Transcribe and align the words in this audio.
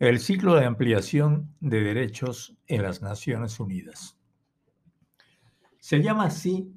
El 0.00 0.20
ciclo 0.20 0.54
de 0.54 0.64
ampliación 0.64 1.56
de 1.58 1.80
derechos 1.82 2.56
en 2.68 2.84
las 2.84 3.02
Naciones 3.02 3.58
Unidas. 3.58 4.16
Se 5.80 6.00
llama 6.00 6.26
así 6.26 6.72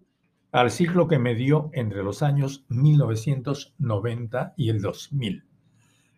al 0.52 0.72
ciclo 0.72 1.08
que 1.08 1.20
medió 1.20 1.70
entre 1.74 2.02
los 2.02 2.24
años 2.24 2.66
1990 2.70 4.56
y 4.58 4.70
el 4.70 4.82
2000. 4.82 5.46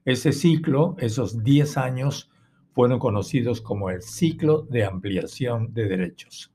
Ese 0.05 0.31
ciclo, 0.31 0.95
esos 0.97 1.43
10 1.43 1.75
años, 1.75 2.31
fueron 2.71 2.99
conocidos 2.99 3.59
como 3.59 3.89
el 3.89 4.01
ciclo 4.01 4.61
de 4.61 4.85
ampliación 4.85 5.73
de 5.73 5.89
derechos. 5.89 6.53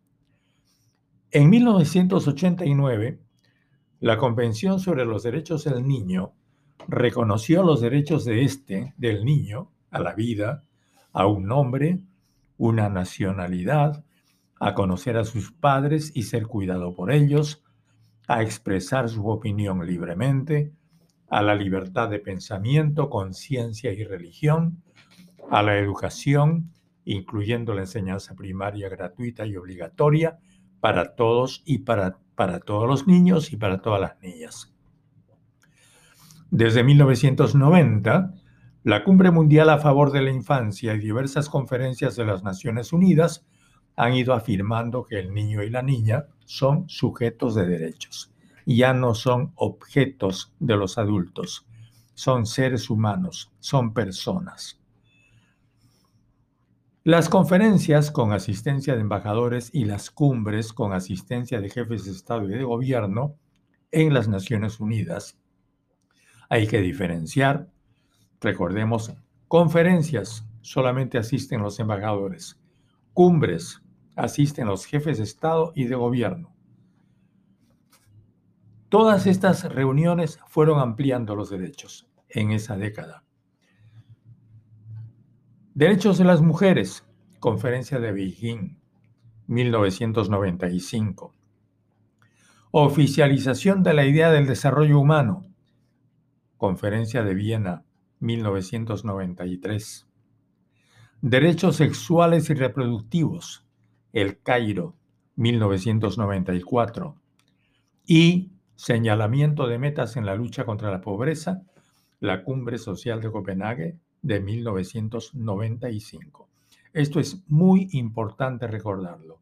En 1.31 1.51
1989, 1.51 3.21
la 4.01 4.17
Convención 4.17 4.81
sobre 4.81 5.05
los 5.05 5.25
Derechos 5.25 5.65
del 5.65 5.87
Niño 5.87 6.33
reconoció 6.89 7.63
los 7.63 7.83
derechos 7.83 8.25
de 8.25 8.45
este, 8.45 8.95
del 8.97 9.27
niño, 9.27 9.73
a 9.91 10.01
la 10.01 10.15
vida, 10.15 10.65
a 11.13 11.27
un 11.27 11.47
nombre, 11.47 12.01
una 12.57 12.89
nacionalidad, 12.89 14.05
a 14.61 14.75
conocer 14.75 15.17
a 15.17 15.25
sus 15.25 15.53
padres 15.53 16.13
y 16.15 16.25
ser 16.25 16.47
cuidado 16.47 16.95
por 16.95 17.11
ellos, 17.11 17.63
a 18.27 18.43
expresar 18.43 19.09
su 19.09 19.29
opinión 19.29 19.87
libremente, 19.87 20.73
a 21.31 21.43
la 21.43 21.55
libertad 21.55 22.09
de 22.09 22.19
pensamiento, 22.19 23.09
conciencia 23.11 23.93
y 23.93 24.05
religión, 24.05 24.83
a 25.51 25.63
la 25.63 25.79
educación, 25.79 26.73
incluyendo 27.05 27.75
la 27.75 27.83
enseñanza 27.83 28.35
primaria 28.35 28.89
gratuita 28.89 29.47
y 29.47 29.57
obligatoria 29.57 30.39
para 30.81 31.15
todos 31.15 31.63
y 31.65 31.79
para, 31.79 32.19
para 32.35 32.61
todos 32.61 32.87
los 32.87 33.07
niños 33.07 33.53
y 33.53 33.57
para 33.57 33.81
todas 33.81 34.01
las 34.01 34.21
niñas. 34.21 34.75
Desde 36.51 36.83
1990, 36.83 38.35
la 38.85 39.03
Cumbre 39.03 39.31
Mundial 39.31 39.71
a 39.71 39.79
favor 39.79 40.13
de 40.13 40.23
la 40.23 40.31
Infancia 40.31 40.95
y 40.95 40.99
diversas 40.99 41.49
conferencias 41.49 42.15
de 42.17 42.25
las 42.25 42.45
Naciones 42.45 42.93
Unidas 42.93 43.45
han 43.97 44.15
ido 44.15 44.33
afirmando 44.33 45.05
que 45.05 45.19
el 45.19 45.35
niño 45.35 45.63
y 45.63 45.71
la 45.71 45.83
niña 45.83 46.27
son 46.45 46.89
sujetos 46.89 47.57
de 47.57 47.67
derechos, 47.67 48.33
ya 48.65 48.95
no 48.95 49.15
son 49.15 49.53
objetos 49.57 50.55
de 50.61 50.77
los 50.77 50.97
adultos, 50.97 51.67
son 52.15 52.47
seres 52.47 52.89
humanos, 52.89 53.53
son 53.59 53.93
personas. 53.93 54.81
Las 57.03 57.29
conferencias 57.29 58.11
con 58.13 58.33
asistencia 58.33 58.95
de 58.95 59.01
embajadores 59.01 59.71
y 59.73 59.87
las 59.87 60.11
cumbres 60.11 60.73
con 60.73 60.93
asistencia 60.93 61.61
de 61.61 61.71
jefes 61.71 62.05
de 62.05 62.13
Estado 62.13 62.45
y 62.49 62.53
de 62.53 62.65
Gobierno 62.65 63.35
en 63.91 64.15
las 64.15 64.29
Naciones 64.29 64.79
Unidas. 64.79 65.39
Hay 66.49 66.67
que 66.67 66.81
diferenciar 66.81 67.69
Recordemos, 68.41 69.15
conferencias 69.49 70.47
solamente 70.61 71.19
asisten 71.19 71.63
los 71.63 71.81
embajadores, 71.81 72.61
cumbres 73.13 73.83
asisten 74.15 74.67
los 74.67 74.85
jefes 74.85 75.19
de 75.19 75.25
Estado 75.25 75.73
y 75.75 75.85
de 75.85 75.95
gobierno. 75.97 76.55
Todas 78.89 79.27
estas 79.27 79.65
reuniones 79.65 80.41
fueron 80.47 80.81
ampliando 80.81 81.35
los 81.35 81.51
derechos 81.51 82.09
en 82.29 82.53
esa 82.53 82.77
década. 82.77 83.25
Derechos 85.75 86.19
de 86.19 86.25
las 86.25 86.41
mujeres, 86.41 87.05
Conferencia 87.39 88.01
de 88.01 88.13
Beijing, 88.13 88.79
1995. 89.47 91.35
Oficialización 92.71 93.83
de 93.83 93.95
la 93.95 94.05
idea 94.05 94.31
del 94.31 94.47
desarrollo 94.47 94.99
humano, 94.99 95.47
Conferencia 96.57 97.23
de 97.23 97.35
Viena, 97.35 97.85
1993. 98.21 100.07
Derechos 101.21 101.77
sexuales 101.77 102.51
y 102.51 102.55
reproductivos, 102.55 103.65
El 104.13 104.41
Cairo, 104.41 104.95
1994. 105.37 107.17
Y 108.07 108.53
señalamiento 108.77 109.67
de 109.67 109.79
metas 109.79 110.17
en 110.17 110.27
la 110.27 110.35
lucha 110.35 110.65
contra 110.65 110.91
la 110.91 111.01
pobreza, 111.01 111.63
la 112.21 112.45
Cumbre 112.45 112.79
Social 112.79 113.21
de 113.21 113.31
Copenhague 113.31 113.99
de 114.23 114.41
1995. 114.41 116.49
Esto 116.93 117.21
es 117.21 117.45
muy 117.49 117.89
importante 117.93 118.67
recordarlo. 118.67 119.41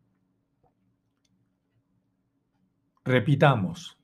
Repitamos, 3.05 3.96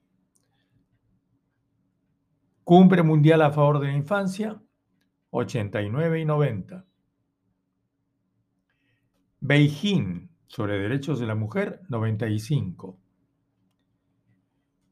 Cumbre 2.63 3.03
Mundial 3.03 3.41
a 3.41 3.51
favor 3.51 3.79
de 3.79 3.87
la 3.87 3.93
infancia, 3.93 4.61
89 5.31 6.21
y 6.21 6.25
90. 6.25 6.85
Beijing 9.41 10.29
sobre 10.47 10.79
derechos 10.79 11.19
de 11.19 11.27
la 11.27 11.35
mujer, 11.35 11.81
95. 11.89 12.97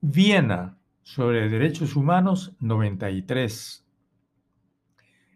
Viena 0.01 0.77
sobre 1.01 1.47
derechos 1.47 1.95
humanos, 1.95 2.53
93. 2.59 3.87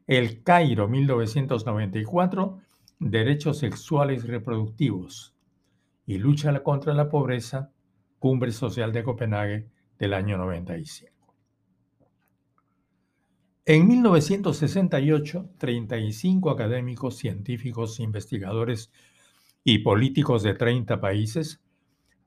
El 0.06 0.44
Cairo, 0.44 0.90
1994, 0.90 2.60
derechos 3.00 3.60
sexuales 3.60 4.28
reproductivos. 4.28 5.34
Y 6.06 6.18
lucha 6.18 6.62
contra 6.64 6.94
la 6.94 7.08
pobreza, 7.08 7.72
Cumbre 8.20 8.52
Social 8.52 8.92
de 8.92 9.04
Copenhague 9.06 9.70
del 9.98 10.14
año 10.14 10.38
95. 10.38 11.15
En 13.68 13.88
1968, 13.88 15.50
35 15.58 16.52
académicos, 16.52 17.18
científicos, 17.18 18.00
investigadores 18.00 18.92
y 19.64 19.80
políticos 19.80 20.44
de 20.44 20.54
30 20.54 21.02
países 21.02 21.64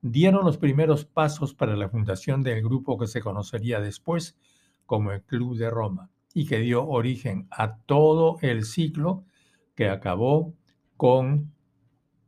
dieron 0.02 0.44
los 0.44 0.58
primeros 0.58 1.04
pasos 1.04 1.54
para 1.54 1.76
la 1.76 1.88
fundación 1.88 2.42
del 2.42 2.60
grupo 2.60 2.98
que 2.98 3.06
se 3.06 3.20
conocería 3.20 3.78
después 3.80 4.36
como 4.84 5.12
el 5.12 5.22
Club 5.22 5.56
de 5.56 5.70
Roma 5.70 6.10
y 6.34 6.44
que 6.44 6.58
dio 6.58 6.84
origen 6.88 7.46
a 7.52 7.76
todo 7.76 8.38
el 8.42 8.64
ciclo 8.64 9.24
que 9.76 9.88
acabó 9.88 10.54
con 10.96 11.52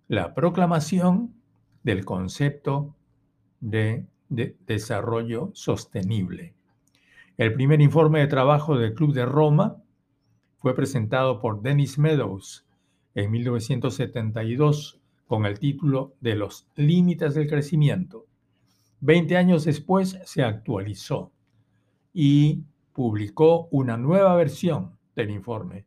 la 0.06 0.34
proclamación 0.34 1.34
del 1.82 2.04
concepto 2.04 2.94
de, 3.59 4.06
de 4.28 4.56
desarrollo 4.69 5.50
sostenible 5.53 6.54
el 7.40 7.54
primer 7.54 7.80
informe 7.80 8.18
de 8.18 8.26
trabajo 8.26 8.76
del 8.76 8.92
Club 8.92 9.14
de 9.14 9.24
Roma 9.24 9.82
fue 10.58 10.74
presentado 10.74 11.40
por 11.40 11.62
Dennis 11.62 11.98
Meadows 11.98 12.66
en 13.14 13.30
1972 13.30 15.00
con 15.26 15.46
el 15.46 15.58
título 15.58 16.12
de 16.20 16.34
Los 16.34 16.68
Límites 16.76 17.34
del 17.34 17.48
Crecimiento. 17.48 18.26
Veinte 19.00 19.38
años 19.38 19.64
después 19.64 20.18
se 20.26 20.42
actualizó 20.42 21.32
y 22.12 22.64
publicó 22.92 23.68
una 23.70 23.96
nueva 23.96 24.36
versión 24.36 24.98
del 25.16 25.30
informe 25.30 25.86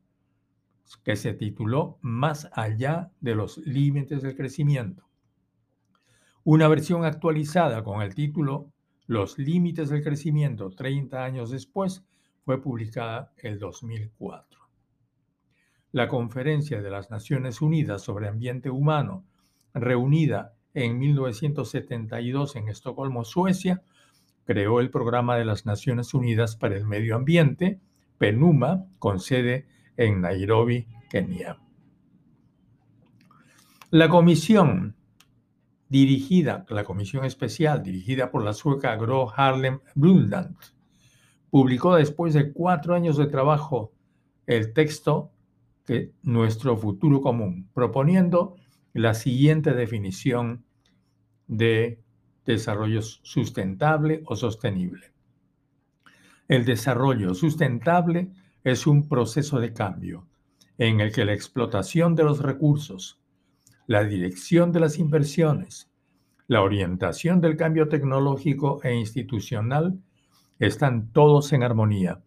que 1.04 1.16
se 1.16 1.36
tituló 1.36 2.00
Más 2.02 2.50
allá 2.54 3.12
de 3.22 3.36
los 3.36 3.60
límites 3.60 4.24
del 4.24 4.36
crecimiento. 4.36 5.08
Una 6.44 6.68
versión 6.68 7.06
actualizada 7.06 7.84
con 7.84 8.02
el 8.02 8.16
título 8.16 8.74
los 9.08 9.38
límites 9.38 9.90
del 9.90 10.04
crecimiento 10.04 10.72
30 10.72 11.24
años 11.24 11.52
después 11.52 12.06
fue 12.46 12.62
publicada 12.62 13.34
el 13.38 13.60
2004. 13.60 14.62
La 15.92 16.08
Conferencia 16.08 16.82
de 16.82 16.90
las 16.90 17.12
Naciones 17.12 17.62
Unidas 17.62 18.02
sobre 18.02 18.28
Ambiente 18.28 18.70
Humano, 18.70 19.26
reunida 19.74 20.56
en 20.74 20.98
1972 20.98 22.56
en 22.56 22.70
Estocolmo, 22.70 23.24
Suecia, 23.24 23.84
creó 24.46 24.80
el 24.80 24.90
Programa 24.90 25.38
de 25.38 25.46
las 25.46 25.66
Naciones 25.66 26.14
Unidas 26.14 26.56
para 26.56 26.76
el 26.76 26.86
Medio 26.86 27.16
Ambiente, 27.16 27.80
PENUMA, 28.18 28.86
con 29.00 29.20
sede 29.20 29.68
en 29.98 30.22
Nairobi, 30.22 30.88
Kenia. 31.10 31.60
La 33.92 34.10
Comisión 34.10 34.96
dirigida, 35.94 36.66
la 36.70 36.84
comisión 36.84 37.24
especial 37.24 37.84
dirigida 37.84 38.32
por 38.32 38.44
la 38.44 38.54
sueca 38.54 38.96
Gro 38.96 39.32
Harlem 39.32 39.80
Brundtland, 39.94 40.56
publicó 41.52 41.94
después 41.94 42.34
de 42.34 42.52
cuatro 42.52 42.96
años 42.96 43.16
de 43.16 43.28
trabajo 43.28 43.92
el 44.48 44.74
texto 44.74 45.30
de 45.86 46.12
Nuestro 46.24 46.76
futuro 46.78 47.22
común, 47.22 47.70
proponiendo 47.76 48.56
la 48.94 49.14
siguiente 49.14 49.74
definición 49.74 50.66
de 51.46 52.02
desarrollo 52.44 53.04
sustentable 53.04 54.24
o 54.26 54.36
sostenible. 54.36 55.14
El 56.48 56.66
desarrollo 56.66 57.36
sustentable 57.36 58.32
es 58.64 58.88
un 58.88 59.08
proceso 59.08 59.60
de 59.60 59.74
cambio 59.74 60.26
en 60.80 61.02
el 61.02 61.12
que 61.12 61.24
la 61.24 61.34
explotación 61.34 62.16
de 62.16 62.24
los 62.24 62.40
recursos, 62.40 63.20
la 63.88 64.04
dirección 64.04 64.72
de 64.72 64.80
las 64.80 64.98
inversiones, 64.98 65.90
la 66.48 66.62
orientación 66.62 67.42
del 67.42 67.58
cambio 67.58 67.88
tecnológico 67.88 68.82
e 68.84 68.94
institucional 68.94 70.00
están 70.60 71.12
todos 71.12 71.52
en 71.54 71.64
armonía, 71.64 72.22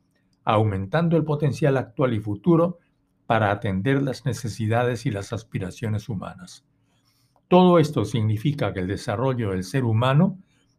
aumentando 0.44 1.16
el 1.16 1.24
potencial 1.24 1.76
actual 1.76 2.14
y 2.14 2.20
futuro 2.20 2.78
para 3.26 3.50
atender 3.50 4.02
las 4.02 4.24
necesidades 4.24 5.06
y 5.06 5.10
las 5.10 5.32
aspiraciones 5.32 6.08
humanas. 6.08 6.64
Todo 7.48 7.78
esto 7.78 8.04
significa 8.04 8.72
que 8.72 8.80
el 8.80 8.88
desarrollo 8.88 9.50
del 9.50 9.64
ser 9.64 9.84
humano 9.84 10.38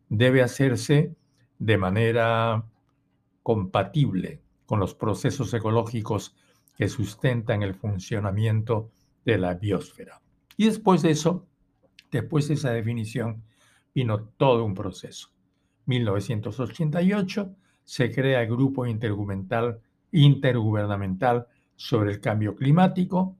debe 0.09 0.41
hacerse 0.41 1.15
de 1.59 1.77
manera 1.77 2.63
compatible 3.43 4.41
con 4.65 4.79
los 4.79 4.93
procesos 4.93 5.53
ecológicos 5.53 6.35
que 6.77 6.89
sustentan 6.89 7.63
el 7.63 7.73
funcionamiento 7.73 8.91
de 9.25 9.37
la 9.37 9.53
biosfera. 9.53 10.21
Y 10.57 10.65
después 10.65 11.03
de 11.03 11.11
eso, 11.11 11.47
después 12.11 12.47
de 12.47 12.55
esa 12.55 12.71
definición, 12.71 13.43
vino 13.93 14.25
todo 14.37 14.65
un 14.65 14.73
proceso. 14.73 15.29
1988 15.85 17.55
se 17.83 18.11
crea 18.11 18.41
el 18.41 18.49
Grupo 18.49 18.85
Intergubernamental, 18.85 19.79
Intergubernamental 20.11 21.47
sobre 21.75 22.11
el 22.11 22.19
Cambio 22.19 22.55
Climático. 22.55 23.37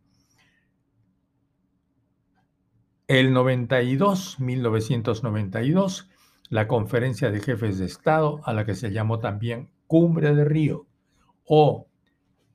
El 3.07 3.33
92, 3.33 4.39
1992, 4.39 6.09
la 6.49 6.67
Conferencia 6.67 7.31
de 7.31 7.39
Jefes 7.39 7.79
de 7.79 7.85
Estado, 7.85 8.41
a 8.45 8.53
la 8.53 8.65
que 8.65 8.75
se 8.75 8.91
llamó 8.91 9.19
también 9.19 9.69
Cumbre 9.87 10.35
de 10.35 10.45
Río 10.45 10.87
o 11.45 11.87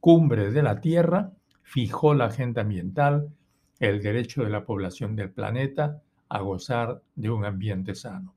Cumbre 0.00 0.50
de 0.50 0.62
la 0.62 0.80
Tierra, 0.80 1.32
fijó 1.62 2.14
la 2.14 2.26
agenda 2.26 2.62
ambiental, 2.62 3.34
el 3.82 4.00
derecho 4.00 4.44
de 4.44 4.50
la 4.50 4.64
población 4.64 5.16
del 5.16 5.32
planeta 5.32 6.00
a 6.28 6.40
gozar 6.40 7.02
de 7.16 7.30
un 7.30 7.44
ambiente 7.44 7.96
sano. 7.96 8.32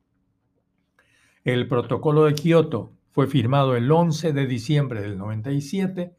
El 1.43 1.67
protocolo 1.67 2.25
de 2.25 2.33
Kioto 2.33 2.93
fue 3.11 3.27
firmado 3.27 3.75
el 3.75 3.91
11 3.91 4.33
de 4.33 4.47
diciembre 4.47 5.01
del 5.01 5.19
97 5.19 6.15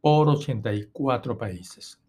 por 0.00 0.28
84 0.28 1.36
países. 1.36 2.00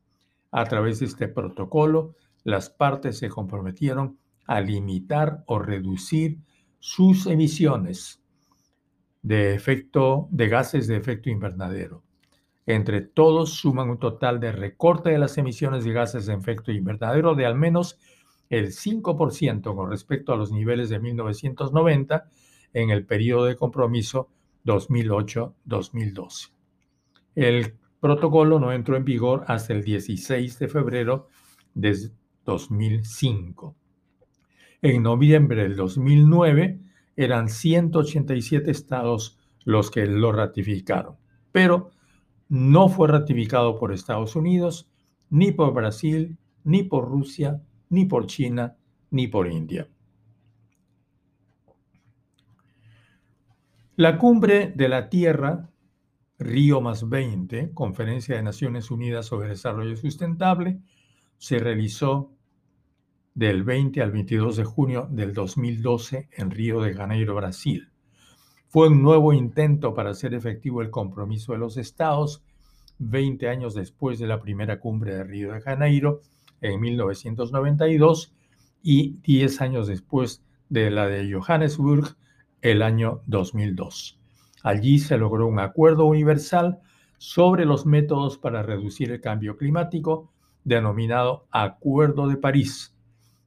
A 0.52 0.64
través 0.66 1.00
de 1.00 1.08
este 1.08 1.28
protocolo, 1.28 2.16
las 2.44 2.70
partes 2.70 3.18
se 3.18 3.30
comprometieron 3.30 4.20
a 4.46 4.62
limitar 4.62 5.44
o 5.48 5.58
reducir 5.58 6.38
sus 6.78 7.26
emisiones 7.26 8.22
de, 9.24 9.56
efecto, 9.56 10.28
de 10.30 10.50
gases 10.50 10.86
de 10.86 10.98
efecto 10.98 11.32
invernadero. 11.32 12.04
Entre 12.66 13.02
todos 13.02 13.56
suman 13.56 13.90
un 13.90 14.00
total 14.00 14.40
de 14.40 14.52
recorte 14.52 15.10
de 15.10 15.20
las 15.20 15.38
emisiones 15.38 15.84
de 15.84 15.92
gases 15.92 16.26
de 16.26 16.34
efecto 16.34 16.72
invernadero 16.72 17.36
de 17.36 17.46
al 17.46 17.56
menos 17.56 18.00
el 18.50 18.68
5% 18.68 19.76
con 19.76 19.90
respecto 19.90 20.34
a 20.34 20.38
los 20.38 20.52
niveles 20.52 20.90
de 20.90 21.00
1990 21.00 22.30
en 22.74 22.90
el 22.90 23.06
periodo 23.06 23.46
de 23.46 23.56
compromiso 23.56 24.30
2008-2012. 24.66 26.52
El 27.36 27.76
protocolo 28.00 28.60
no 28.60 28.72
entró 28.72 28.96
en 28.96 29.06
vigor 29.06 29.44
hasta 29.48 29.74
el 29.74 29.84
16 29.84 30.60
de 30.60 30.68
febrero 30.68 31.28
de 31.74 32.12
2005. 32.46 33.76
En 34.82 35.04
noviembre 35.04 35.64
del 35.64 35.76
2009 35.76 36.80
eran 37.16 37.50
187 37.50 38.70
estados 38.72 39.40
los 39.66 39.90
que 39.90 40.06
lo 40.06 40.32
ratificaron, 40.32 41.16
pero 41.52 41.92
no 42.50 42.90
fue 42.90 43.08
ratificado 43.08 43.78
por 43.80 43.94
Estados 43.94 44.36
Unidos, 44.36 44.90
ni 45.30 45.52
por 45.52 45.74
Brasil, 45.74 46.38
ni 46.64 46.84
por 46.84 47.10
Rusia, 47.10 47.62
ni 47.90 48.06
por 48.06 48.28
China, 48.28 48.78
ni 49.12 49.28
por 49.28 49.48
India. 49.48 49.88
La 53.96 54.18
cumbre 54.18 54.74
de 54.76 54.90
la 54.90 55.10
Tierra, 55.10 55.70
Río 56.40 56.82
más 56.82 57.08
20, 57.08 57.74
Conferencia 57.74 58.36
de 58.36 58.42
Naciones 58.42 58.90
Unidas 58.90 59.28
sobre 59.28 59.50
Desarrollo 59.50 59.96
Sustentable, 59.96 60.82
se 61.38 61.60
realizó 61.60 62.32
del 63.36 63.64
20 63.64 64.02
al 64.02 64.12
22 64.12 64.58
de 64.58 64.64
junio 64.64 65.08
del 65.12 65.34
2012 65.34 66.30
en 66.32 66.52
Río 66.52 66.82
de 66.82 66.94
Janeiro, 66.94 67.36
Brasil. 67.36 67.93
Fue 68.74 68.88
un 68.88 69.04
nuevo 69.04 69.34
intento 69.34 69.94
para 69.94 70.10
hacer 70.10 70.34
efectivo 70.34 70.82
el 70.82 70.90
compromiso 70.90 71.52
de 71.52 71.60
los 71.60 71.78
estados 71.78 72.44
20 72.98 73.48
años 73.48 73.76
después 73.76 74.18
de 74.18 74.26
la 74.26 74.40
primera 74.40 74.80
cumbre 74.80 75.14
de 75.14 75.24
Río 75.24 75.54
de 75.54 75.62
Janeiro 75.62 76.22
en 76.60 76.82
1992 76.82 78.34
y 78.82 79.18
10 79.22 79.62
años 79.62 79.86
después 79.86 80.44
de 80.70 80.90
la 80.90 81.06
de 81.06 81.32
Johannesburg 81.32 82.18
el 82.64 82.82
año 82.82 83.22
2002. 83.28 84.20
Allí 84.64 84.98
se 84.98 85.20
logró 85.20 85.46
un 85.46 85.60
acuerdo 85.60 86.06
universal 86.06 86.80
sobre 87.20 87.66
los 87.66 87.86
métodos 87.86 88.40
para 88.40 88.64
reducir 88.64 89.12
el 89.12 89.22
cambio 89.22 89.56
climático 89.56 90.34
denominado 90.64 91.46
Acuerdo 91.52 92.28
de 92.28 92.38
París, 92.38 92.98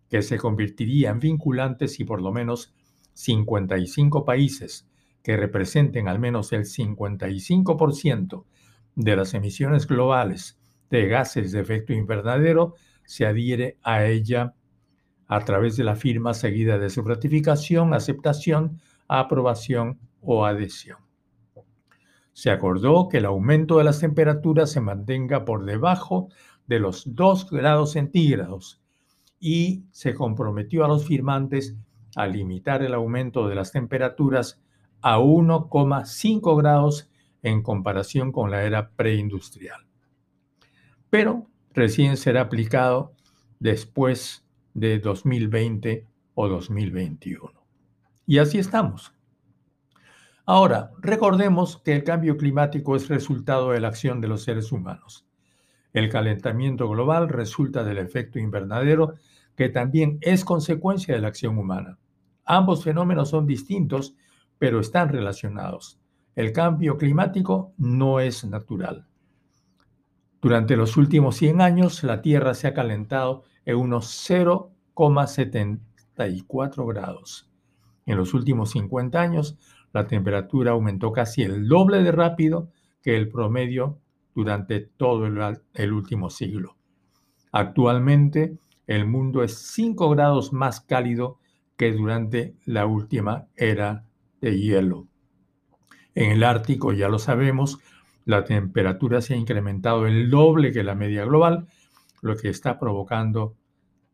que 0.08 0.22
se 0.22 0.38
convertiría 0.38 1.10
en 1.10 1.18
vinculante 1.18 1.88
si 1.88 2.04
por 2.04 2.22
lo 2.22 2.30
menos 2.30 2.72
55 3.14 4.24
países 4.24 4.86
que 5.26 5.36
representen 5.36 6.06
al 6.06 6.20
menos 6.20 6.52
el 6.52 6.66
55% 6.66 8.44
de 8.94 9.16
las 9.16 9.34
emisiones 9.34 9.88
globales 9.88 10.56
de 10.88 11.08
gases 11.08 11.50
de 11.50 11.58
efecto 11.58 11.92
invernadero 11.92 12.76
se 13.04 13.26
adhiere 13.26 13.76
a 13.82 14.04
ella 14.04 14.54
a 15.26 15.40
través 15.40 15.76
de 15.76 15.82
la 15.82 15.96
firma 15.96 16.32
seguida 16.32 16.78
de 16.78 16.90
su 16.90 17.02
ratificación, 17.02 17.92
aceptación, 17.92 18.80
aprobación 19.08 19.98
o 20.20 20.46
adhesión. 20.46 20.98
Se 22.32 22.52
acordó 22.52 23.08
que 23.08 23.18
el 23.18 23.24
aumento 23.24 23.78
de 23.78 23.84
las 23.84 23.98
temperaturas 23.98 24.70
se 24.70 24.80
mantenga 24.80 25.44
por 25.44 25.64
debajo 25.64 26.28
de 26.68 26.78
los 26.78 27.02
2 27.16 27.50
grados 27.50 27.94
centígrados 27.94 28.80
y 29.40 29.86
se 29.90 30.14
comprometió 30.14 30.84
a 30.84 30.88
los 30.88 31.04
firmantes 31.04 31.74
a 32.14 32.28
limitar 32.28 32.84
el 32.84 32.94
aumento 32.94 33.48
de 33.48 33.56
las 33.56 33.72
temperaturas 33.72 34.62
a 35.08 35.20
1,5 35.20 36.56
grados 36.58 37.08
en 37.44 37.62
comparación 37.62 38.32
con 38.32 38.50
la 38.50 38.64
era 38.64 38.90
preindustrial. 38.90 39.86
Pero 41.10 41.46
recién 41.72 42.16
será 42.16 42.40
aplicado 42.40 43.12
después 43.60 44.44
de 44.74 44.98
2020 44.98 46.04
o 46.34 46.48
2021. 46.48 47.52
Y 48.26 48.38
así 48.38 48.58
estamos. 48.58 49.12
Ahora, 50.44 50.90
recordemos 50.98 51.80
que 51.84 51.92
el 51.92 52.02
cambio 52.02 52.36
climático 52.36 52.96
es 52.96 53.08
resultado 53.08 53.70
de 53.70 53.78
la 53.78 53.86
acción 53.86 54.20
de 54.20 54.26
los 54.26 54.42
seres 54.42 54.72
humanos. 54.72 55.24
El 55.92 56.08
calentamiento 56.08 56.88
global 56.88 57.28
resulta 57.28 57.84
del 57.84 57.98
efecto 57.98 58.40
invernadero, 58.40 59.14
que 59.54 59.68
también 59.68 60.18
es 60.20 60.44
consecuencia 60.44 61.14
de 61.14 61.20
la 61.20 61.28
acción 61.28 61.58
humana. 61.58 61.96
Ambos 62.44 62.82
fenómenos 62.82 63.30
son 63.30 63.46
distintos, 63.46 64.16
pero 64.58 64.80
están 64.80 65.08
relacionados. 65.08 65.98
El 66.34 66.52
cambio 66.52 66.98
climático 66.98 67.72
no 67.78 68.20
es 68.20 68.44
natural. 68.44 69.06
Durante 70.40 70.76
los 70.76 70.96
últimos 70.96 71.34
100 71.36 71.60
años, 71.60 72.02
la 72.04 72.22
Tierra 72.22 72.54
se 72.54 72.68
ha 72.68 72.74
calentado 72.74 73.42
en 73.64 73.76
unos 73.76 74.06
0,74 74.30 76.86
grados. 76.86 77.50
En 78.06 78.16
los 78.16 78.32
últimos 78.34 78.70
50 78.70 79.20
años, 79.20 79.58
la 79.92 80.06
temperatura 80.06 80.70
aumentó 80.72 81.12
casi 81.12 81.42
el 81.42 81.68
doble 81.68 82.02
de 82.02 82.12
rápido 82.12 82.70
que 83.02 83.16
el 83.16 83.28
promedio 83.28 83.98
durante 84.34 84.80
todo 84.80 85.26
el, 85.26 85.92
último 85.92 86.28
siglo. 86.28 86.76
Actualmente, 87.50 88.58
el 88.86 89.06
mundo 89.06 89.42
es 89.42 89.56
5 89.72 90.10
grados 90.10 90.52
más 90.52 90.82
cálido 90.82 91.38
que 91.76 91.92
durante 91.92 92.54
la 92.66 92.86
última 92.86 93.46
era 93.56 94.04
de 94.40 94.58
hielo. 94.58 95.06
En 96.14 96.30
el 96.30 96.44
Ártico, 96.44 96.92
ya 96.92 97.08
lo 97.08 97.18
sabemos, 97.18 97.78
la 98.24 98.44
temperatura 98.44 99.20
se 99.20 99.34
ha 99.34 99.36
incrementado 99.36 100.06
el 100.06 100.30
doble 100.30 100.72
que 100.72 100.82
la 100.82 100.94
media 100.94 101.24
global, 101.24 101.68
lo 102.22 102.36
que 102.36 102.48
está 102.48 102.78
provocando 102.78 103.54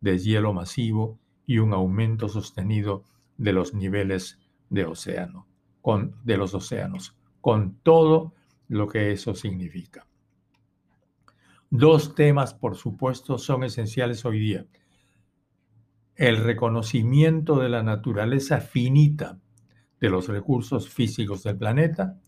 deshielo 0.01 0.53
masivo 0.53 1.19
y 1.47 1.59
un 1.59 1.73
aumento 1.73 2.29
sostenido 2.29 3.05
de 3.39 3.53
los 3.53 3.73
niveles 3.73 4.39
de 4.69 4.85
océano, 4.85 5.47
con, 5.81 6.17
de 6.25 6.37
los 6.37 6.55
océanos, 6.55 7.17
con 7.41 7.77
todo 7.83 8.35
lo 8.69 8.89
que 8.89 9.13
eso 9.13 9.35
significa. 9.35 10.07
Dos 11.71 12.15
temas, 12.15 12.53
por 12.53 12.77
supuesto, 12.77 13.39
son 13.39 13.65
esenciales 13.65 14.25
hoy 14.27 14.39
día. 14.39 14.67
El 16.17 16.37
reconocimiento 16.37 17.59
de 17.59 17.71
la 17.71 17.83
naturaleza 17.83 18.61
finita 18.61 19.39
de 20.03 20.11
los 20.11 20.27
recursos 20.27 20.91
físicos 20.91 21.45
del 21.45 21.57
planeta 21.57 22.19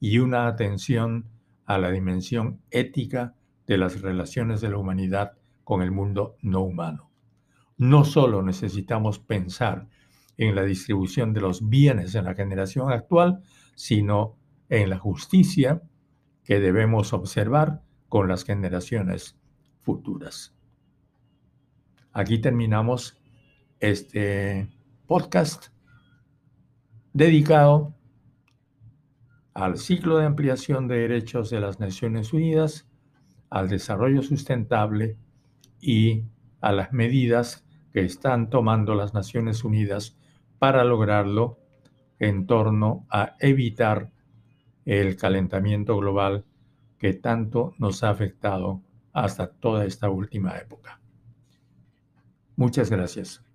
y 0.00 0.18
una 0.18 0.46
atención 0.46 1.26
a 1.66 1.76
la 1.76 1.90
dimensión 1.90 2.62
ética 2.70 3.34
de 3.66 3.76
las 3.76 4.00
relaciones 4.00 4.62
de 4.62 4.70
la 4.70 4.78
humanidad 4.78 5.32
con 5.62 5.82
el 5.82 5.90
mundo 5.90 6.36
no 6.40 6.62
humano. 6.62 7.10
No 7.76 8.06
solo 8.06 8.42
necesitamos 8.42 9.18
pensar 9.18 9.88
en 10.38 10.54
la 10.54 10.62
distribución 10.62 11.34
de 11.34 11.42
los 11.42 11.68
bienes 11.68 12.14
en 12.14 12.24
la 12.24 12.34
generación 12.34 12.90
actual, 12.90 13.42
sino 13.74 14.36
en 14.70 14.88
la 14.88 14.98
justicia 14.98 15.82
que 16.44 16.60
debemos 16.60 17.12
observar 17.12 17.82
con 18.08 18.26
las 18.26 18.42
generaciones 18.44 19.38
futuras. 19.82 20.54
Aquí 22.12 22.38
terminamos 22.38 23.20
este 23.80 24.70
podcast 25.06 25.68
dedicado 27.18 27.96
al 29.52 29.76
ciclo 29.76 30.18
de 30.18 30.26
ampliación 30.26 30.86
de 30.86 31.00
derechos 31.00 31.50
de 31.50 31.58
las 31.58 31.80
Naciones 31.80 32.32
Unidas, 32.32 32.86
al 33.50 33.68
desarrollo 33.68 34.22
sustentable 34.22 35.16
y 35.80 36.22
a 36.60 36.70
las 36.70 36.92
medidas 36.92 37.64
que 37.92 38.02
están 38.02 38.50
tomando 38.50 38.94
las 38.94 39.14
Naciones 39.14 39.64
Unidas 39.64 40.16
para 40.60 40.84
lograrlo 40.84 41.58
en 42.20 42.46
torno 42.46 43.04
a 43.10 43.34
evitar 43.40 44.12
el 44.84 45.16
calentamiento 45.16 45.96
global 45.96 46.44
que 46.98 47.14
tanto 47.14 47.74
nos 47.78 48.04
ha 48.04 48.10
afectado 48.10 48.80
hasta 49.12 49.50
toda 49.50 49.86
esta 49.86 50.08
última 50.08 50.56
época. 50.56 51.00
Muchas 52.54 52.90
gracias. 52.90 53.47